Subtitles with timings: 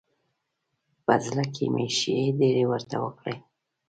[1.05, 3.35] په زړه کې مې ښې ډېرې ورته وکړې.